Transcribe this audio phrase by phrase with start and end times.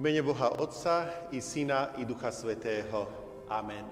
[0.00, 3.04] mene Boha Otca i Syna i Ducha Svetého.
[3.52, 3.84] Amen.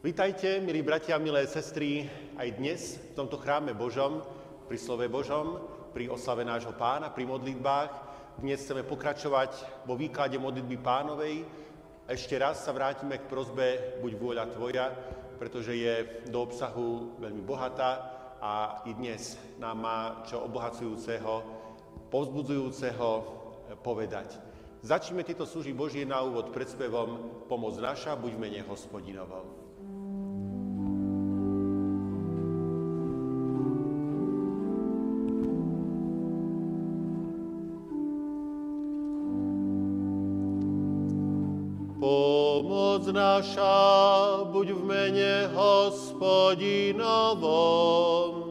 [0.00, 2.08] Vítajte, milí bratia, milé sestry,
[2.40, 4.24] aj dnes v tomto chráme Božom,
[4.64, 5.60] pri slove Božom,
[5.92, 7.92] pri oslave nášho pána, pri modlitbách.
[8.40, 11.44] Dnes chceme pokračovať vo výklade modlitby pánovej.
[12.08, 14.88] Ešte raz sa vrátime k prozbe Buď vôľa Tvoja,
[15.36, 17.92] pretože je do obsahu veľmi bohatá
[18.40, 21.44] a i dnes nám má čo obohacujúceho,
[22.08, 23.08] povzbudzujúceho
[23.84, 24.43] povedať.
[24.84, 29.48] Začneme tieto služby Božie na úvod predspevom Pomoc naša, buď v mene hospodinovom.
[41.96, 43.72] Pomoc naša,
[44.52, 48.43] buď v mene hospodinovom.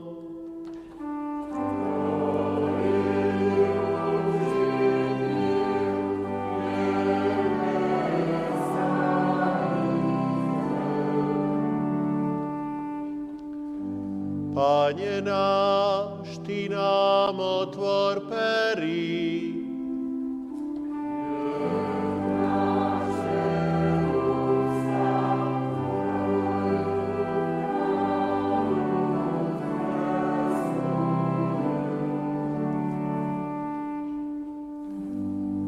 [14.53, 19.49] Pane náš, Ty nám otvor perí.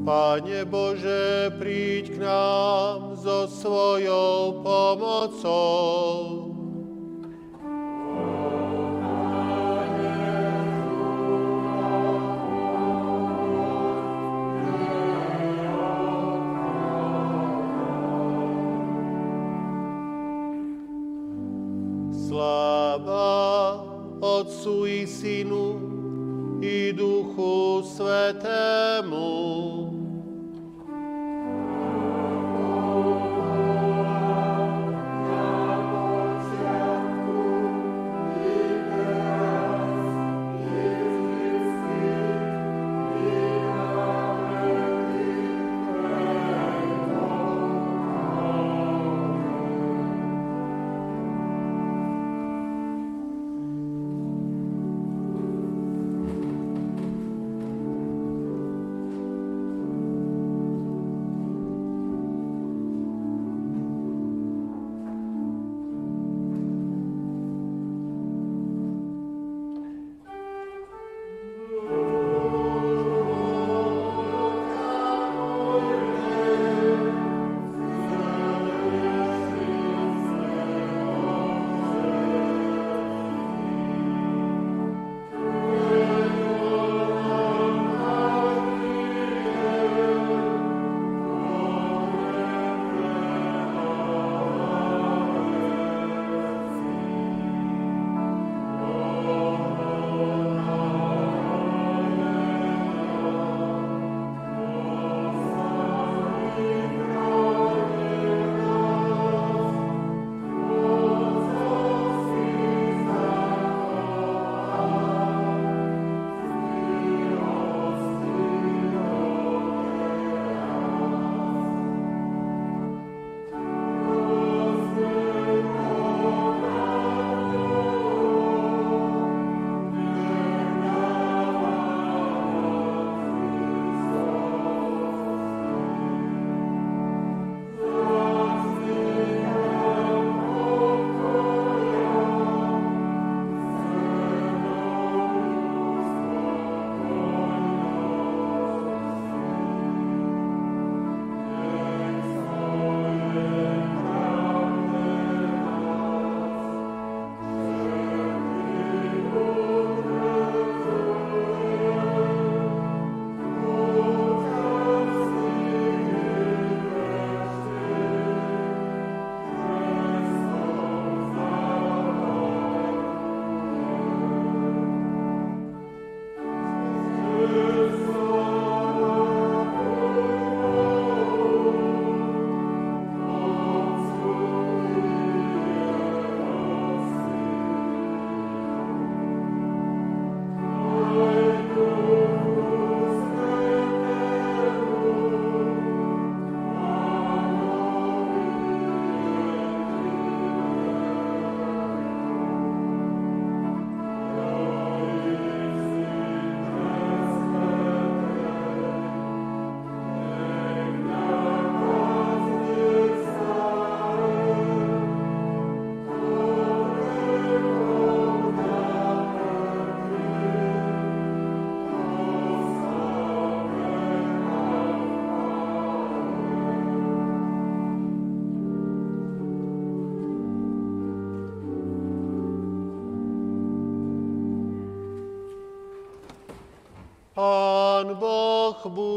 [0.06, 6.35] Pane Bože, príď k nám so svojou pomocou.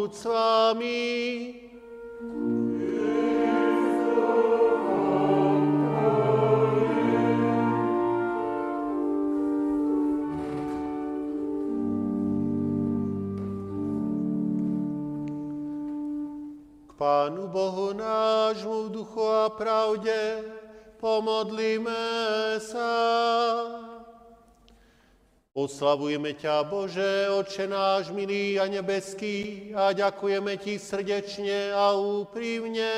[0.09, 1.48] Boh buď s
[25.69, 32.89] Oslavujeme ťa, Bože, Oče náš milý a nebeský, a ďakujeme Ti srdečne a úprimne,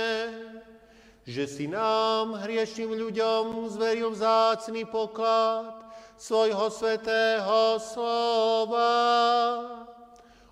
[1.27, 5.83] že si nám, hriešným ľuďom, zveril vzácný poklad
[6.15, 8.95] svojho svetého slova.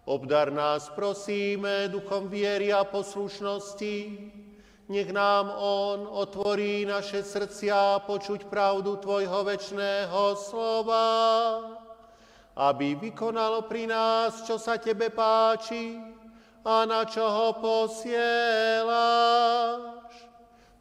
[0.03, 3.97] Obdar nás, prosíme, duchom viery a poslušnosti,
[4.91, 11.07] nech nám On otvorí naše srdcia počuť pravdu Tvojho večného slova
[12.59, 15.95] aby vykonalo pri nás, čo sa Tebe páči
[16.67, 18.99] a na čo ho posielaš.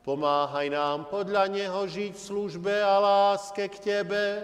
[0.01, 4.41] Pomáhaj nám podľa Neho žiť v službe a láske k Tebe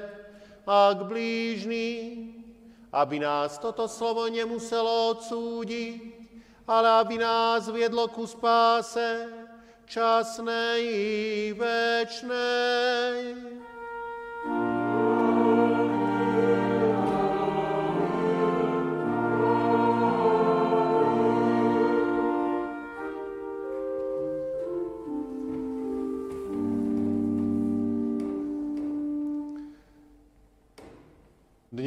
[0.70, 2.38] a k blížnym,
[2.94, 5.98] aby nás toto slovo nemuselo odsúdiť,
[6.70, 9.26] ale aby nás viedlo ku spáse
[9.90, 13.18] časnej i večnej.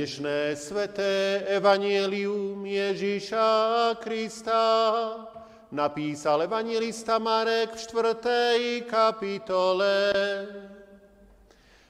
[0.06, 3.50] Dnešné sveté evanielium Ježíša
[3.98, 4.62] Krista
[5.74, 8.86] napísal evangelista Marek v 4.
[8.86, 10.14] kapitole.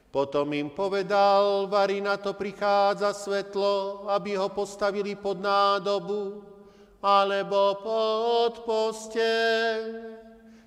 [0.08, 6.40] Potom im povedal, vari na to prichádza svetlo, aby ho postavili pod nádobu,
[7.04, 9.76] alebo pod posteľ,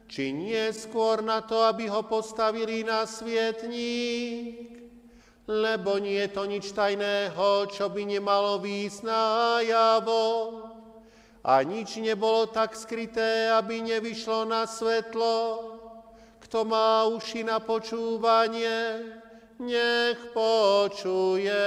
[0.05, 4.78] či nie skôr na to, aby ho postavili na svietník
[5.49, 9.23] lebo nie je to nič tajného, čo by nemalo výjsť na
[9.65, 10.25] javo.
[11.41, 15.65] A nič nebolo tak skryté, aby nevyšlo na svetlo.
[16.45, 19.09] Kto má uši na počúvanie,
[19.57, 21.65] nech počuje.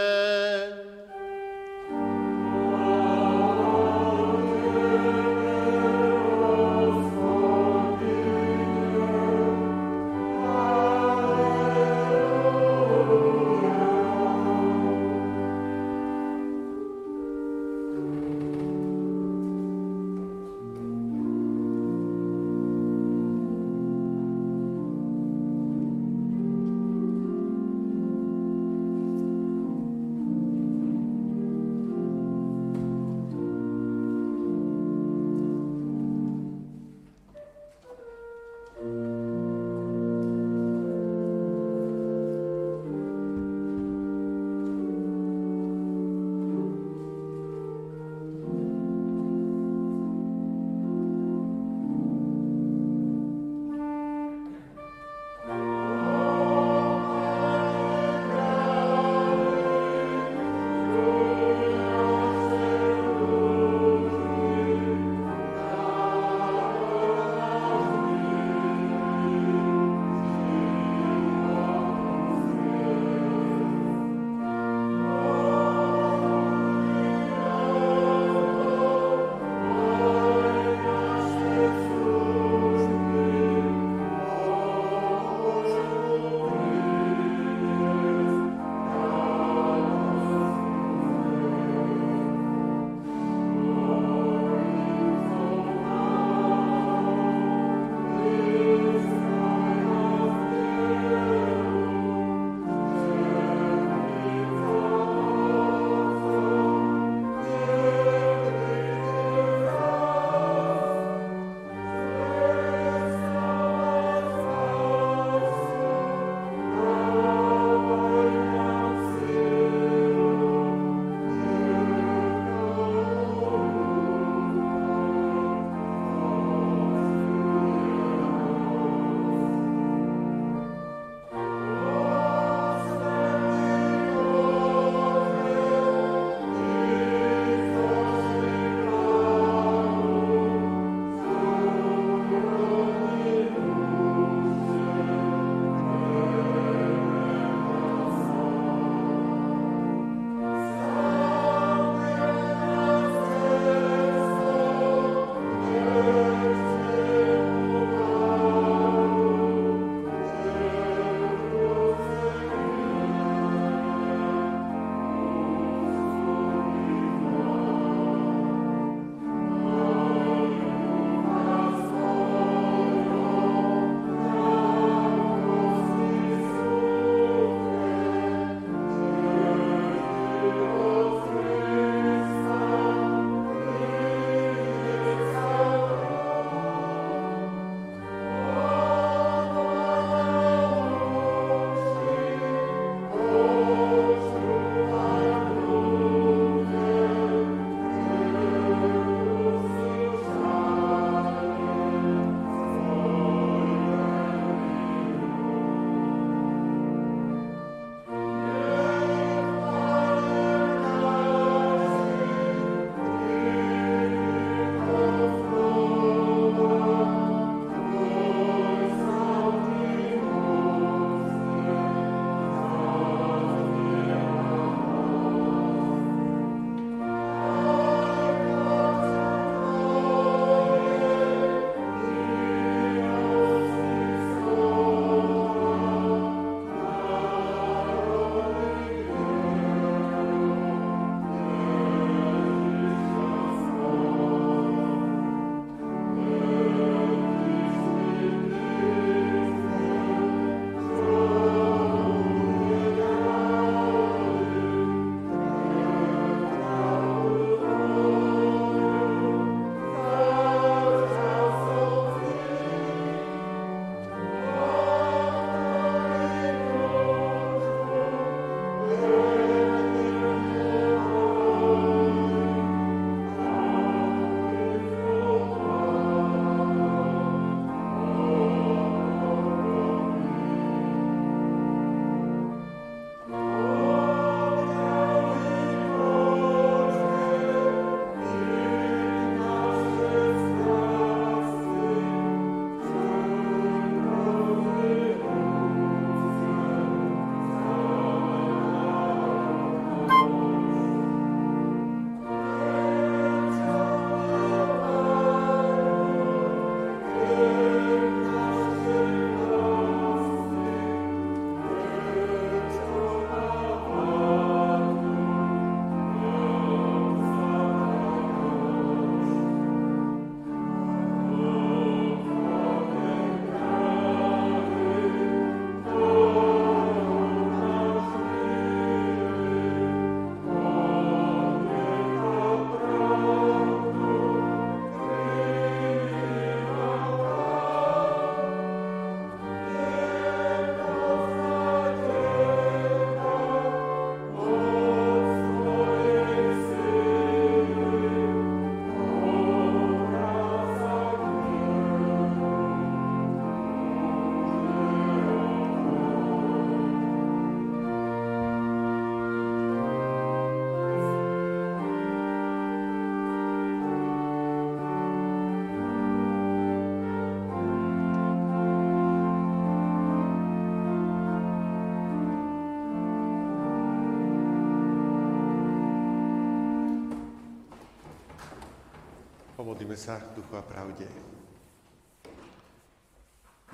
[379.93, 381.05] Modlíme sa duchu a pravde.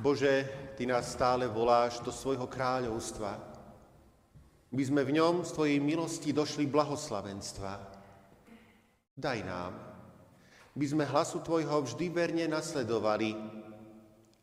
[0.03, 3.39] Bože, Ty nás stále voláš do svojho kráľovstva.
[4.75, 7.71] My sme v ňom z Tvojej milosti došli blahoslavenstva.
[9.15, 9.79] Daj nám,
[10.75, 13.39] by sme hlasu Tvojho vždy verne nasledovali,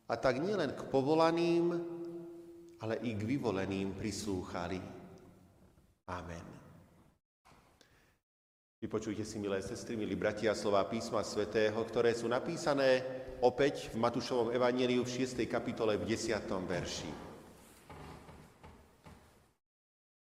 [0.07, 1.75] a tak nielen k povolaným,
[2.87, 4.79] ale i k vyvoleným prislúchali.
[6.07, 6.64] Amen.
[8.85, 13.01] Vypočujte si, milé sestry, milí bratia, slova písma svätého, ktoré sú napísané
[13.41, 15.41] opäť v Matúšovom evaníliu v 6.
[15.49, 16.45] kapitole v 10.
[16.45, 17.09] verši.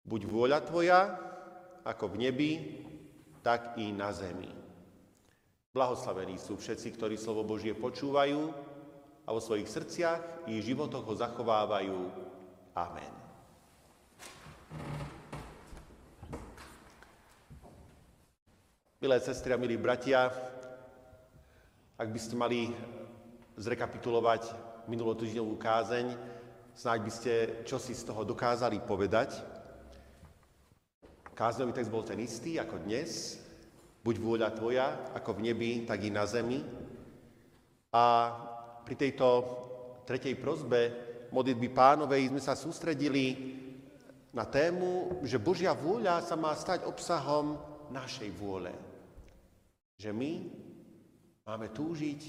[0.08, 1.12] Buď vôľa tvoja,
[1.84, 2.51] ako v nebi,
[3.43, 4.55] tak i na zemi.
[5.75, 8.48] Blahoslavení sú všetci, ktorí slovo Božie počúvajú
[9.27, 12.00] a vo svojich srdciach i životoch ho zachovávajú.
[12.79, 13.33] Amen.
[19.03, 20.31] Milé sestry a milí bratia,
[22.00, 22.72] ak by ste mali
[23.60, 24.55] zrekapitulovať
[24.88, 26.15] minulotýždňovú kázeň,
[26.72, 27.33] snáď by ste
[27.67, 29.43] čosi z toho dokázali povedať.
[31.36, 33.43] Kázňový text bol ten istý ako dnes.
[34.07, 36.63] Buď vôľa tvoja, ako v nebi, tak i na zemi.
[37.91, 38.03] A
[38.88, 39.27] pri tejto
[40.07, 40.79] tretej prozbe
[41.27, 43.36] modlitby pánovej sme sa sústredili
[44.31, 47.59] na tému, že Božia vôľa sa má stať obsahom
[47.92, 48.93] našej vôle.
[49.98, 50.32] Že my
[51.44, 52.22] máme túžiť,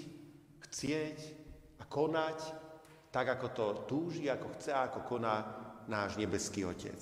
[0.68, 1.18] chcieť
[1.80, 2.38] a konať
[3.14, 5.36] tak, ako to túži, ako chce a ako koná
[5.86, 6.98] náš nebeský Otec.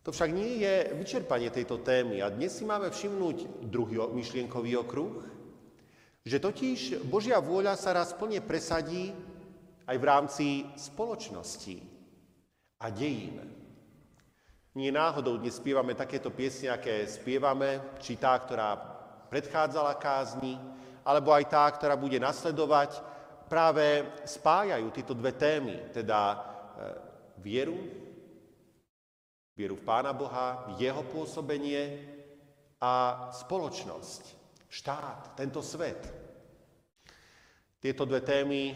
[0.00, 5.20] To však nie je vyčerpanie tejto témy a dnes si máme všimnúť druhý myšlienkový okruh,
[6.24, 9.12] že totiž Božia vôľa sa raz plne presadí
[9.84, 10.46] aj v rámci
[10.78, 11.84] spoločnosti
[12.80, 13.59] a dejín.
[14.70, 18.78] Nie náhodou dnes spievame takéto piesne, aké spievame, či tá, ktorá
[19.26, 20.54] predchádzala kázni,
[21.02, 23.02] alebo aj tá, ktorá bude nasledovať,
[23.50, 26.36] práve spájajú tieto dve témy, teda e,
[27.42, 27.82] vieru,
[29.58, 32.06] vieru v Pána Boha, jeho pôsobenie
[32.78, 34.22] a spoločnosť,
[34.70, 35.98] štát, tento svet.
[37.82, 38.70] Tieto dve témy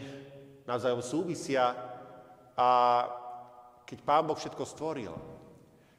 [0.67, 1.71] navzájom súvisia
[2.51, 2.69] a
[3.87, 5.34] keď Pán Boh všetko stvoril,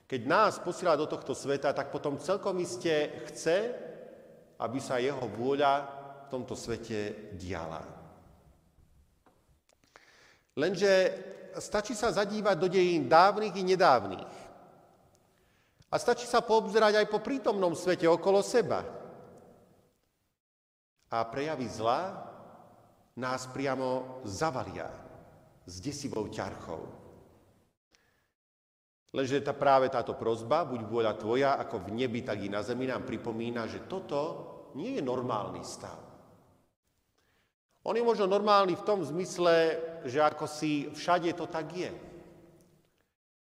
[0.06, 3.74] keď nás posiela do tohto sveta, tak potom celkom iste chce,
[4.62, 5.74] aby sa jeho vôľa
[6.26, 7.82] v tomto svete diala.
[10.56, 11.12] Lenže
[11.58, 14.32] stačí sa zadívať do dejín dávnych i nedávnych.
[15.90, 18.86] A stačí sa poobzerať aj po prítomnom svete okolo seba.
[21.10, 22.14] A prejavy zla
[23.18, 24.90] nás priamo zavalia
[25.66, 27.05] s desivou ťarchou.
[29.16, 32.84] Lenže tá, práve táto prozba, buď vôľa tvoja, ako v nebi, tak i na zemi,
[32.84, 34.20] nám pripomína, že toto
[34.76, 35.96] nie je normálny stav.
[37.88, 41.88] On je možno normálny v tom zmysle, že ako si všade to tak je.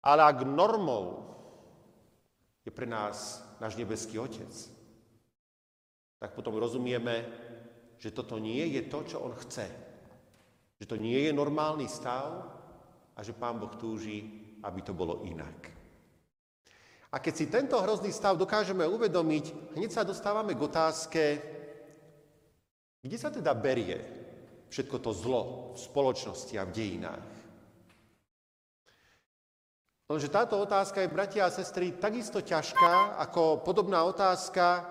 [0.03, 1.23] Ale ak normou
[2.67, 4.51] je pre nás náš nebeský Otec,
[6.19, 7.31] tak potom rozumieme,
[8.01, 9.69] že toto nie je to, čo On chce.
[10.83, 12.49] Že to nie je normálny stav
[13.13, 15.71] a že Pán Boh túži, aby to bolo inak.
[17.11, 21.23] A keď si tento hrozný stav dokážeme uvedomiť, hneď sa dostávame k otázke,
[23.03, 23.99] kde sa teda berie
[24.71, 25.41] všetko to zlo
[25.75, 27.27] v spoločnosti a v dejinách.
[30.11, 34.87] Lenže táto otázka je, bratia a sestry, takisto ťažká ako podobná otázka,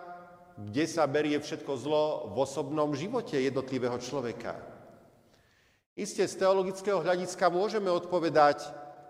[0.60, 2.03] kde sa berie všetko zlo
[2.36, 4.60] v osobnom živote jednotlivého človeka.
[5.99, 8.63] Isté z teologického hľadiska môžeme odpovedať,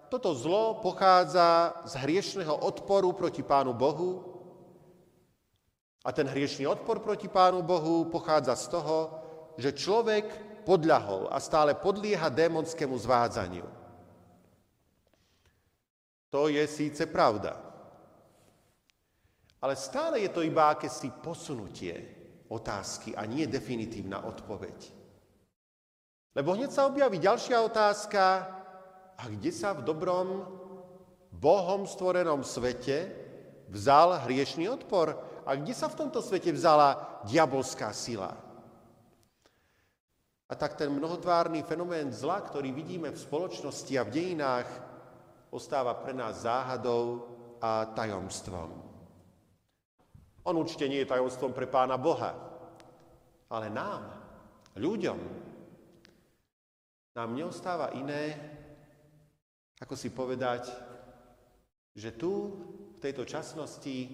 [0.09, 4.25] toto zlo pochádza z hriešného odporu proti Pánu Bohu
[6.01, 8.97] a ten hriešný odpor proti Pánu Bohu pochádza z toho,
[9.61, 10.25] že človek
[10.65, 13.69] podľahol a stále podlieha démonskému zvádzaniu.
[16.33, 17.57] To je síce pravda.
[19.61, 21.93] Ale stále je to iba akési posunutie
[22.49, 24.77] otázky a nie definitívna odpoveď.
[26.33, 28.21] Lebo hneď sa objaví ďalšia otázka,
[29.19, 30.47] a kde sa v dobrom
[31.35, 33.11] Bohom stvorenom svete
[33.67, 35.11] vzal hriešný odpor?
[35.43, 38.31] A kde sa v tomto svete vzala diabolská sila?
[40.49, 44.69] A tak ten mnohotvárny fenomén zla, ktorý vidíme v spoločnosti a v dejinách,
[45.51, 47.27] ostáva pre nás záhadou
[47.61, 48.69] a tajomstvom.
[50.47, 52.33] On určite nie je tajomstvom pre Pána Boha,
[53.51, 54.01] ale nám,
[54.79, 55.19] ľuďom,
[57.13, 58.57] nám neostáva iné,
[59.79, 60.67] ako si povedať,
[61.95, 62.31] že tu,
[62.95, 64.07] v tejto časnosti,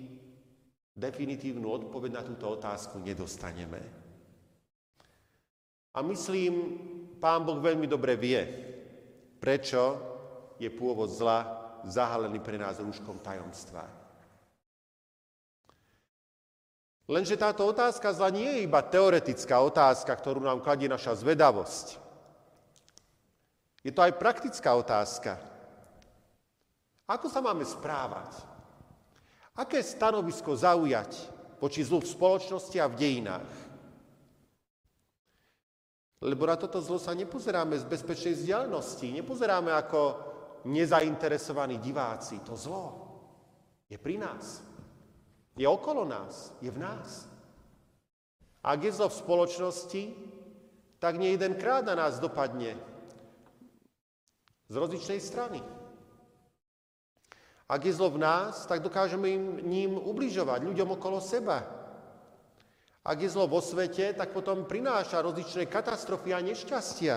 [0.95, 3.81] definitívnu odpoveď na túto otázku nedostaneme.
[5.95, 6.53] A myslím,
[7.19, 8.41] pán Boh veľmi dobre vie,
[9.41, 9.99] prečo
[10.61, 11.43] je pôvod zla
[11.83, 13.85] zahalený pre nás rúškom tajomstva.
[17.05, 22.01] Lenže táto otázka zla nie je iba teoretická otázka, ktorú nám kladie naša zvedavosť.
[23.85, 25.37] Je to aj praktická otázka.
[27.05, 28.33] Ako sa máme správať?
[29.55, 31.11] Aké stanovisko zaujať
[31.61, 33.51] voči zlu v spoločnosti a v dejinách?
[36.25, 40.01] Lebo na toto zlo sa nepozeráme z bezpečnej vzdialenosti, nepozeráme ako
[40.65, 42.41] nezainteresovaní diváci.
[42.41, 42.83] To zlo
[43.85, 44.65] je pri nás,
[45.53, 47.29] je okolo nás, je v nás.
[48.65, 50.03] Ak je zlo v spoločnosti,
[50.97, 52.73] tak nie jedenkrát na nás dopadne
[54.65, 55.61] z rozličnej strany.
[57.65, 61.65] Ak je zlo v nás, tak dokážeme im, ním ubližovať ľuďom okolo seba.
[63.05, 67.15] Ak je zlo vo svete, tak potom prináša rozličné katastrofy a nešťastia.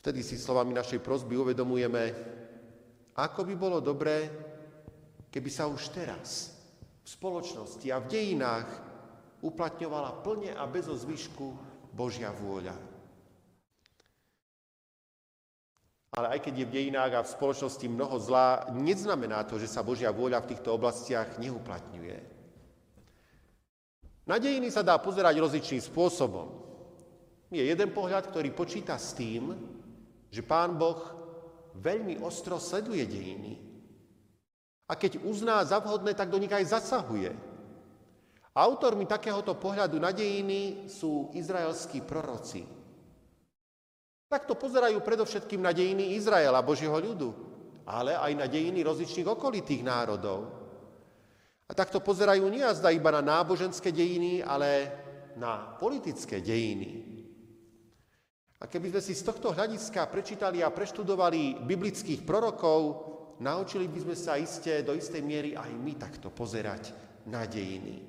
[0.00, 2.02] Vtedy si slovami našej prosby uvedomujeme,
[3.14, 4.26] ako by bolo dobré,
[5.30, 6.56] keby sa už teraz
[7.04, 8.68] v spoločnosti a v dejinách
[9.44, 11.46] uplatňovala plne a bez zvyšku
[11.94, 12.74] Božia vôľa.
[16.10, 19.86] Ale aj keď je v dejinách a v spoločnosti mnoho zlá, neznamená to, že sa
[19.86, 22.18] Božia vôľa v týchto oblastiach neuplatňuje.
[24.26, 26.48] Na dejiny sa dá pozerať rozličným spôsobom.
[27.50, 29.54] Je jeden pohľad, ktorý počíta s tým,
[30.30, 30.98] že Pán Boh
[31.78, 33.58] veľmi ostro sleduje dejiny.
[34.90, 37.30] A keď uzná za vhodné, tak do nich aj zasahuje.
[38.50, 42.79] Autormi takéhoto pohľadu na dejiny sú izraelskí proroci.
[44.30, 47.34] Takto pozerajú predovšetkým na dejiny Izraela, Božieho ľudu,
[47.82, 50.46] ale aj na dejiny rozličných okolitých národov.
[51.66, 54.86] A takto pozerajú nie azda iba na náboženské dejiny, ale
[55.34, 57.10] na politické dejiny.
[58.62, 62.80] A keby sme si z tohto hľadiska prečítali a preštudovali biblických prorokov,
[63.42, 66.94] naučili by sme sa iste do istej miery aj my takto pozerať
[67.26, 68.06] na dejiny.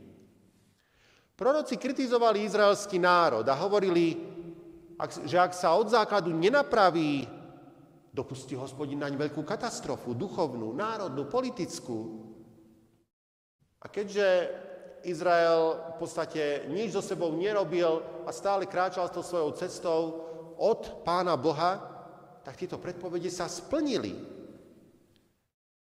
[1.34, 4.31] Proroci kritizovali izraelský národ a hovorili,
[5.10, 7.26] že ak sa od základu nenapraví,
[8.14, 12.28] dopustí hospodin naň veľkú katastrofu, duchovnú, národnú, politickú.
[13.82, 14.52] A keďže
[15.02, 20.02] Izrael v podstate nič so sebou nerobil a stále kráčal s tou svojou cestou
[20.62, 21.82] od pána Boha,
[22.46, 24.14] tak tieto predpovede sa splnili.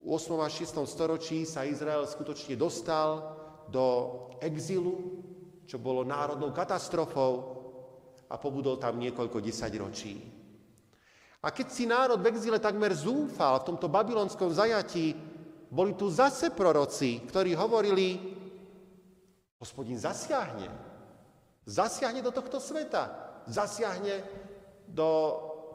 [0.01, 0.39] V 8.
[0.39, 0.71] a 6.
[0.87, 3.35] storočí sa Izrael skutočne dostal
[3.67, 3.85] do
[4.39, 5.19] exilu,
[5.67, 7.60] čo bolo národnou katastrofou
[8.31, 10.13] a pobudol tam niekoľko desaťročí.
[11.41, 15.17] A keď si národ v exíle takmer zúfal v tomto babylonskom zajatí,
[15.67, 18.15] boli tu zase proroci, ktorí hovorili,
[19.59, 20.69] hospodin zasiahne.
[21.65, 23.09] Zasiahne do tohto sveta.
[23.49, 24.21] Zasiahne
[24.85, 25.09] do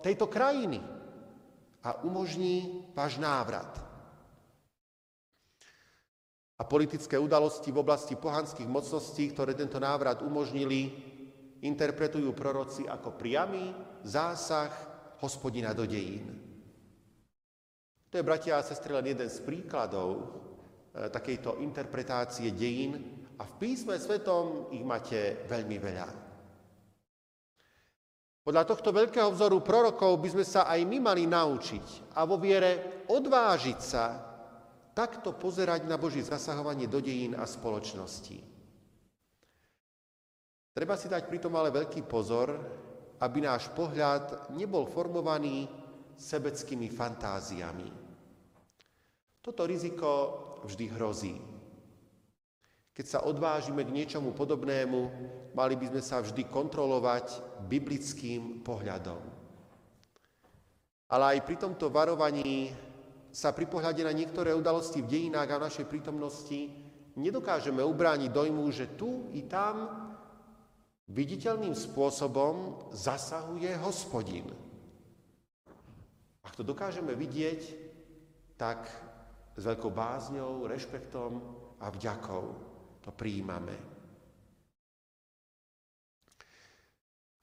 [0.05, 0.79] tejto krajiny
[1.83, 3.69] a umožní váš návrat.
[6.57, 10.95] A politické udalosti v oblasti pohanských mocností, ktoré tento návrat umožnili,
[11.66, 13.74] interpretujú proroci ako priamy
[14.07, 14.70] zásah
[15.20, 16.26] hospodina do dejín.
[18.11, 20.24] To je, bratia a sestry, len jeden z príkladov e,
[21.11, 26.09] takejto interpretácie dejín a v písme svetom ich máte veľmi veľa.
[28.46, 33.02] Podľa tohto veľkého vzoru prorokov by sme sa aj my mali naučiť a vo viere
[33.11, 34.22] odvážiť sa
[34.94, 38.56] takto pozerať na Boží zasahovanie do dejín a spoločnosti.
[40.76, 42.52] Treba si dať pritom ale veľký pozor,
[43.24, 45.64] aby náš pohľad nebol formovaný
[46.20, 47.88] sebeckými fantáziami.
[49.40, 50.10] Toto riziko
[50.68, 51.36] vždy hrozí.
[52.92, 55.00] Keď sa odvážime k niečomu podobnému,
[55.56, 59.24] mali by sme sa vždy kontrolovať biblickým pohľadom.
[61.08, 62.68] Ale aj pri tomto varovaní
[63.32, 66.68] sa pri pohľade na niektoré udalosti v dejinách a v našej prítomnosti
[67.16, 70.04] nedokážeme ubrániť dojmu, že tu i tam
[71.07, 74.47] viditeľným spôsobom zasahuje hospodin.
[76.42, 77.61] Ak to dokážeme vidieť,
[78.59, 78.90] tak
[79.57, 81.31] s veľkou bázňou, rešpektom
[81.79, 82.45] a vďakou
[83.03, 83.75] to prijímame.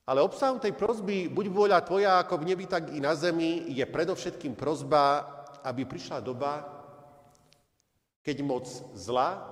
[0.04, 3.88] Ale obsahom tej prozby, buď vôľa tvoja ako v nebi, tak i na zemi, je
[3.88, 5.23] predovšetkým prozba,
[5.63, 6.67] aby prišla doba,
[8.19, 8.67] keď moc
[8.99, 9.47] zla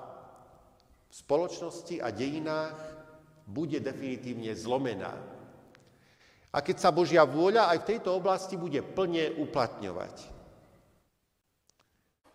[1.07, 3.00] v spoločnosti a dejinách
[3.51, 5.11] bude definitívne zlomená.
[6.51, 10.15] A keď sa Božia vôľa aj v tejto oblasti bude plne uplatňovať.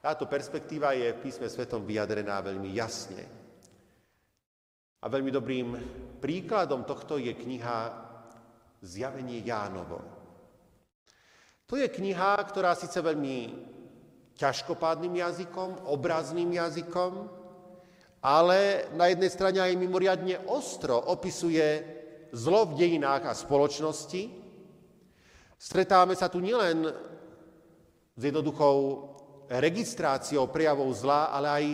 [0.00, 3.24] Táto perspektíva je v písme svetom vyjadrená veľmi jasne.
[5.02, 5.68] A veľmi dobrým
[6.20, 8.06] príkladom tohto je kniha
[8.80, 10.00] Zjavenie Jánovo.
[11.66, 13.50] To je kniha, ktorá síce veľmi
[14.38, 17.12] ťažkopádnym jazykom, obrazným jazykom,
[18.26, 21.62] ale na jednej strane aj mimoriadne ostro opisuje
[22.34, 24.34] zlo v dejinách a spoločnosti.
[25.54, 26.90] Stretáme sa tu nielen
[28.18, 29.06] s jednoduchou
[29.46, 31.64] registráciou prejavov zla, ale aj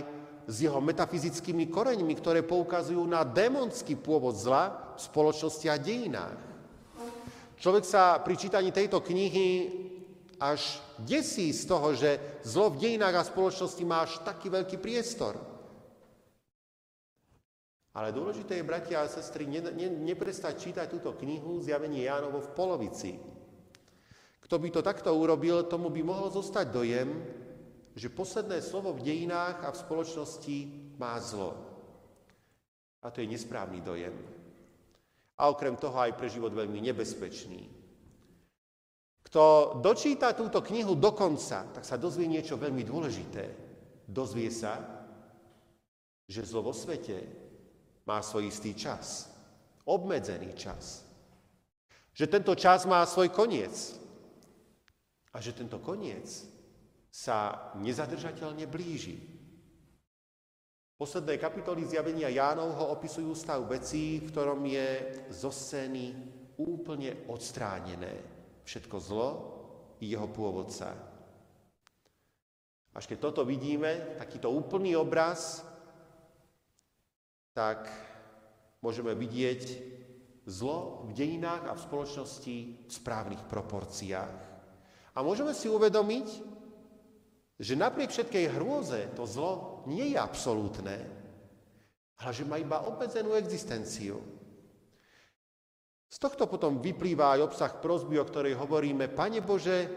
[0.45, 6.37] s jeho metafyzickými koreňmi, ktoré poukazujú na démonský pôvod zla v spoločnosti a dejinách.
[7.57, 9.73] Človek sa pri čítaní tejto knihy
[10.37, 15.52] až desí z toho, že zlo v dejinách a spoločnosti má až taký veľký priestor.
[17.92, 22.52] Ale dôležité je, bratia a sestry, ne, ne, neprestať čítať túto knihu Zjavenie Jánovo v
[22.57, 23.20] polovici.
[24.40, 27.09] Kto by to takto urobil, tomu by mohol zostať dojem,
[27.92, 30.57] že posledné slovo v dejinách a v spoločnosti
[30.96, 31.52] má zlo.
[33.05, 34.16] A to je nesprávny dojem
[35.42, 37.66] a okrem toho aj pre život veľmi nebezpečný.
[39.26, 43.44] Kto dočíta túto knihu do konca, tak sa dozvie niečo veľmi dôležité.
[44.07, 44.78] Dozvie sa,
[46.31, 47.41] že zlo vo svete
[48.07, 49.31] má svoj istý čas,
[49.87, 51.07] obmedzený čas.
[52.12, 53.73] Že tento čas má svoj koniec
[55.33, 56.29] a že tento koniec
[57.09, 59.17] sa nezadržateľne blíži.
[60.97, 64.88] Posledné kapitoly zjavenia Jánovho opisujú stav vecí, v ktorom je
[65.35, 66.15] zo scény
[66.62, 68.23] úplne odstránené
[68.62, 69.29] všetko zlo
[69.99, 70.95] i jeho pôvodca.
[72.93, 75.65] Až keď toto vidíme, takýto úplný obraz,
[77.53, 77.88] tak
[78.81, 79.62] môžeme vidieť
[80.49, 82.57] zlo v dejinách a v spoločnosti
[82.88, 84.37] v správnych proporciách.
[85.12, 86.29] A môžeme si uvedomiť,
[87.62, 90.97] že napriek všetkej hrôze to zlo nie je absolútne,
[92.19, 94.19] ale že má iba obmedzenú existenciu.
[96.12, 99.88] Z tohto potom vyplýva aj obsah prozby, o ktorej hovoríme, Pane Bože,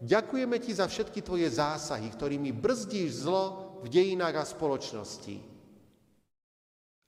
[0.00, 5.49] ďakujeme Ti za všetky Tvoje zásahy, ktorými brzdíš zlo v dejinách a spoločnosti.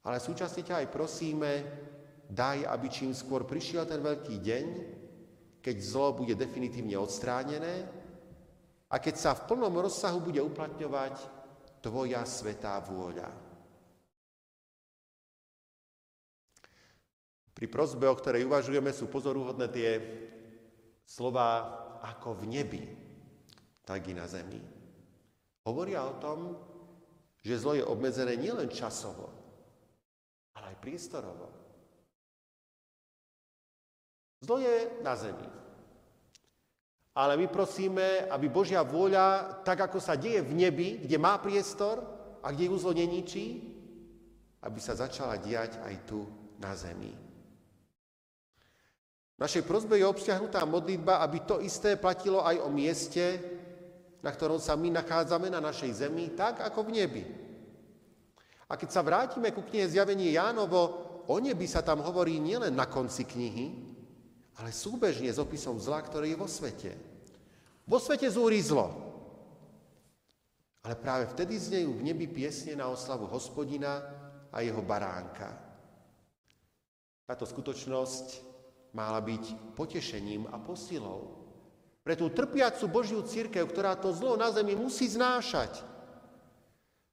[0.03, 1.51] Ale súčasne ťa aj prosíme,
[2.27, 4.67] daj, aby čím skôr prišiel ten veľký deň,
[5.62, 7.87] keď zlo bude definitívne odstránené
[8.91, 11.43] a keď sa v plnom rozsahu bude uplatňovať
[11.83, 13.27] Tvoja svetá vôľa.
[17.51, 19.91] Pri prozbe, o ktorej uvažujeme, sú pozoruhodné tie
[21.03, 21.75] slova
[22.07, 22.83] ako v nebi,
[23.83, 24.62] tak i na zemi.
[25.67, 26.38] Hovoria o tom,
[27.43, 29.42] že zlo je obmedzené nielen časovo,
[30.57, 31.47] ale aj priestorovo.
[34.43, 35.49] Zlo je na zemi.
[37.12, 42.01] Ale my prosíme, aby Božia vôľa, tak ako sa deje v nebi, kde má priestor
[42.41, 43.61] a kde ju zlo neničí,
[44.65, 46.25] aby sa začala diať aj tu
[46.57, 47.12] na zemi.
[49.37, 53.25] V našej prozbe je obsiahnutá modlitba, aby to isté platilo aj o mieste,
[54.23, 57.25] na ktorom sa my nachádzame na našej zemi, tak ako v nebi.
[58.73, 60.81] A keď sa vrátime ku knihe Zjavenie Jánovo,
[61.29, 63.67] o nebi sa tam hovorí nielen na konci knihy,
[64.57, 66.97] ale súbežne s opisom zla, ktoré je vo svete.
[67.85, 68.89] Vo svete zúri zlo.
[70.89, 74.03] Ale práve vtedy znejú v nebi piesne na oslavu hospodina
[74.49, 75.53] a jeho baránka.
[77.29, 78.27] Táto skutočnosť
[78.97, 81.43] mala byť potešením a posilou
[82.03, 85.92] pre tú trpiacu Božiu církev, ktorá to zlo na zemi musí znášať.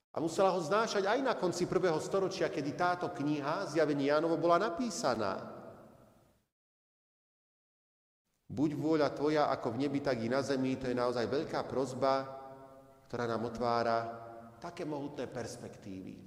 [0.10, 4.58] A musela ho znášať aj na konci prvého storočia, kedy táto kniha, Zjavenie Jánovo, bola
[4.58, 5.38] napísaná.
[8.50, 12.26] Buď vôľa Tvoja ako v nebi, tak i na zemi, to je naozaj veľká prozba,
[13.06, 13.98] ktorá nám otvára
[14.58, 16.17] také mohutné perspektívy.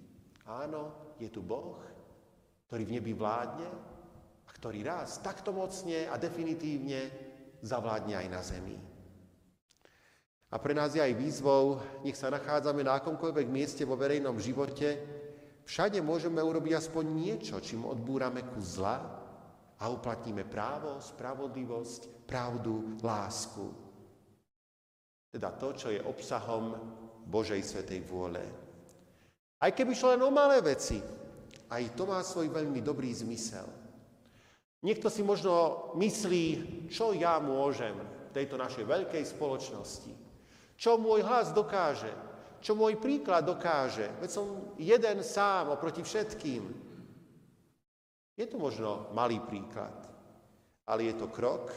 [0.47, 1.83] Áno, je tu Boh,
[2.71, 3.66] ktorý v nebi vládne
[4.47, 7.11] a ktorý raz takto mocne a definitívne
[7.66, 8.91] zavládne aj na zemi.
[10.53, 15.01] A pre nás je aj výzvou, nech sa nachádzame na akomkoľvek mieste vo verejnom živote,
[15.65, 19.01] všade môžeme urobiť aspoň niečo, čím odbúrame ku zla
[19.81, 23.65] a uplatníme právo, spravodlivosť, pravdu, lásku.
[25.33, 26.77] Teda to, čo je obsahom
[27.25, 28.45] Božej svetej vôle.
[29.57, 31.01] Aj keby šlo len o malé veci,
[31.73, 33.65] aj to má svoj veľmi dobrý zmysel.
[34.85, 36.45] Niekto si možno myslí,
[36.93, 37.97] čo ja môžem
[38.29, 40.21] v tejto našej veľkej spoločnosti.
[40.83, 42.11] Čo môj hlas dokáže,
[42.59, 44.11] čo môj príklad dokáže.
[44.18, 46.62] Veď som jeden sám oproti všetkým.
[48.35, 49.95] Je to možno malý príklad,
[50.90, 51.71] ale je to krok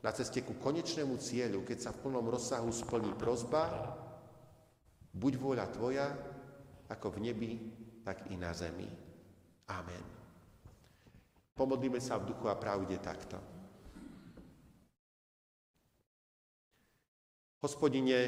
[0.00, 3.68] na ceste ku konečnému cieľu, keď sa v plnom rozsahu splní prozba
[5.12, 6.08] Buď vôľa Tvoja,
[6.88, 7.52] ako v nebi,
[8.00, 8.88] tak i na zemi.
[9.68, 10.04] Amen.
[11.52, 13.36] Pomodlíme sa v duchu a pravde takto.
[17.62, 18.18] Hospodine,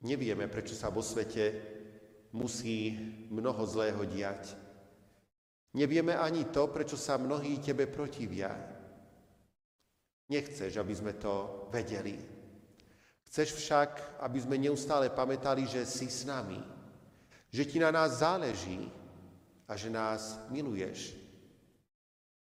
[0.00, 1.52] nevieme, prečo sa vo svete
[2.32, 2.96] musí
[3.28, 4.56] mnoho zlého diať.
[5.76, 8.48] Nevieme ani to, prečo sa mnohí Tebe protivia.
[10.32, 12.16] Nechceš, aby sme to vedeli.
[13.28, 16.56] Chceš však, aby sme neustále pamätali, že si s nami,
[17.52, 18.88] že ti na nás záleží
[19.68, 21.12] a že nás miluješ.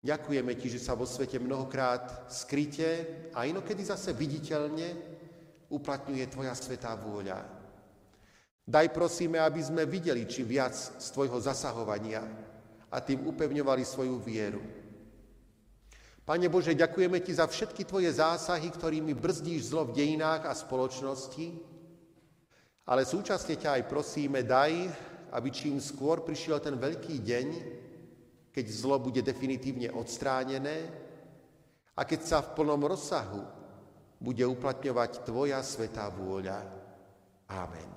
[0.02, 3.06] Ďakujeme ti, že sa vo svete mnohokrát skryte
[3.38, 5.20] a inokedy zase viditeľne
[5.71, 7.39] uplatňuje tvoja svetá vôľa.
[8.62, 12.21] Daj prosíme, aby sme videli či viac z tvojho zasahovania
[12.91, 14.62] a tým upevňovali svoju vieru.
[16.21, 21.57] Pane Bože, ďakujeme Ti za všetky Tvoje zásahy, ktorými brzdíš zlo v dejinách a spoločnosti,
[22.86, 24.71] ale súčasne ťa aj prosíme, daj,
[25.34, 27.47] aby čím skôr prišiel ten veľký deň,
[28.51, 30.91] keď zlo bude definitívne odstránené
[31.95, 33.61] a keď sa v plnom rozsahu
[34.21, 36.62] bude uplatňovať Tvoja svetá vôľa.
[37.49, 37.89] Amen.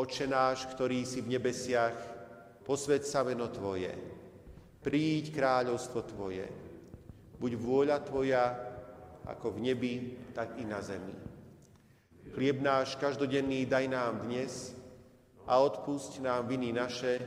[0.00, 1.96] Oče náš, ktorý si v nebesiach,
[2.64, 3.92] posved sa meno Tvoje,
[4.80, 6.48] príď kráľovstvo Tvoje.
[7.36, 8.44] Buď vôľa Tvoja,
[9.28, 9.94] ako v nebi,
[10.32, 11.12] tak i na zemi.
[12.32, 14.72] Chlieb náš každodenný daj nám dnes
[15.44, 17.20] a odpúšť nám viny naše,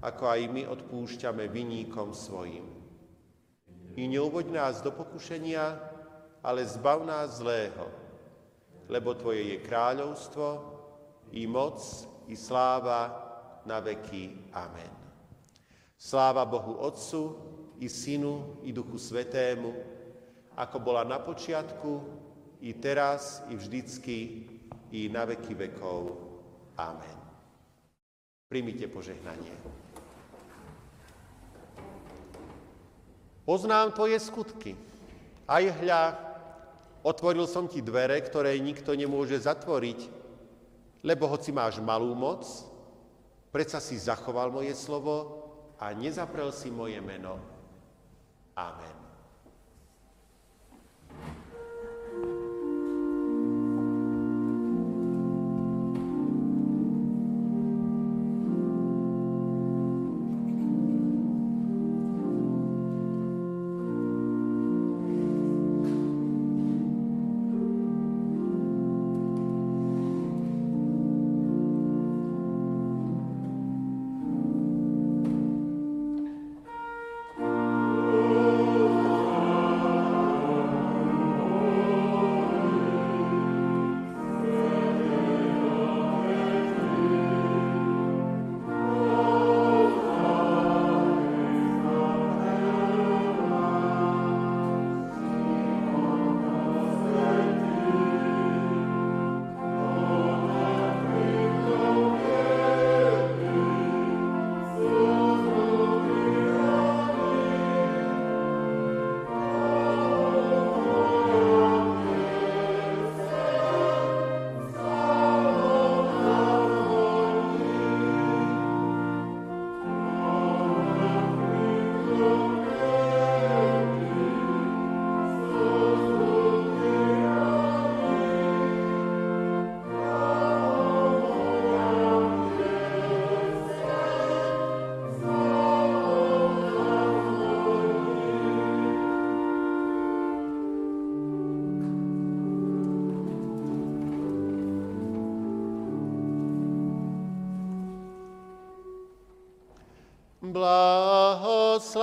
[0.00, 2.66] ako aj my odpúšťame viníkom svojim.
[3.98, 5.87] I neuvoď nás do pokušenia,
[6.42, 7.86] ale zbav nás zlého,
[8.88, 10.46] lebo Tvoje je kráľovstvo,
[11.32, 11.80] i moc,
[12.28, 13.12] i sláva
[13.68, 14.52] na veky.
[14.56, 14.92] Amen.
[15.98, 17.36] Sláva Bohu Otcu
[17.80, 19.74] i Synu i Duchu Svetému,
[20.56, 22.00] ako bola na počiatku,
[22.58, 24.48] i teraz, i vždycky,
[24.90, 26.18] i na veky vekov.
[26.74, 27.18] Amen.
[28.50, 29.54] Primite požehnanie.
[33.46, 34.76] Poznám tvoje skutky.
[35.48, 36.27] Aj hľa,
[37.08, 40.00] otvoril som ti dvere, ktoré nikto nemôže zatvoriť,
[41.00, 42.44] lebo hoci máš malú moc,
[43.48, 45.48] predsa si zachoval moje slovo
[45.80, 47.40] a nezaprel si moje meno.
[48.52, 49.07] Amen.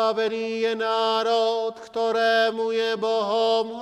[0.05, 3.74] Blahoslavený je národ, ktorému je Bohom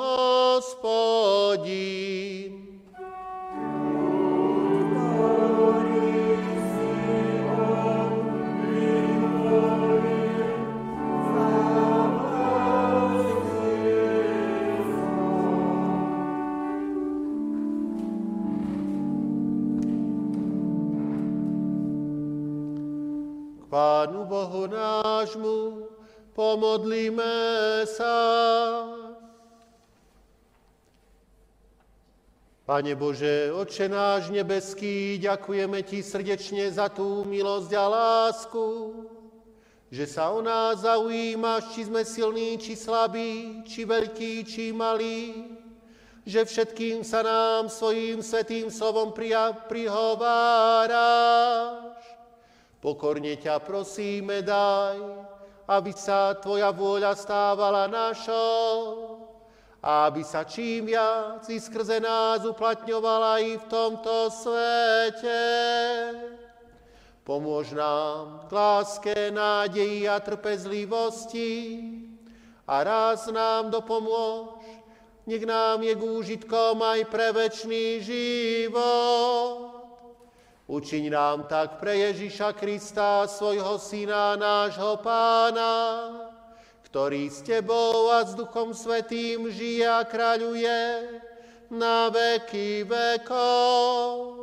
[32.74, 38.66] Pane Bože, Oče náš nebeský, ďakujeme Ti srdečne za tú milosť a lásku,
[39.94, 45.54] že sa o nás zaujímaš, či sme silní, či slabí, či veľkí, či malí,
[46.26, 49.14] že všetkým sa nám svojím svetým slovom
[49.70, 50.98] prihováraš.
[52.82, 54.98] Pokorne ťa prosíme, daj,
[55.70, 59.13] aby sa Tvoja vôľa stávala našou
[59.84, 65.44] aby sa čím viac i skrze nás uplatňovala i v tomto svete.
[67.28, 71.52] Pomôž nám k láske, nádeji a trpezlivosti
[72.64, 74.64] a raz nám dopomôž,
[75.28, 79.72] nech nám je k úžitkom aj pre večný život.
[80.68, 86.23] Učiň nám tak pre Ježiša Krista, svojho syna, nášho pána,
[86.94, 91.10] ktorý s Tebou a s Duchom Svetým žije a kráľuje
[91.74, 94.43] na veky vekov.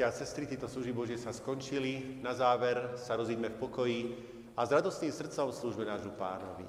[0.00, 2.24] Bratia a sestry, títo služby Božie sa skončili.
[2.24, 4.00] Na záver sa rozídme v pokoji
[4.56, 6.64] a s radostným srdcom slúžme nášmu pánovi.